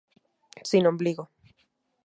[0.69, 1.23] Sin ombligo.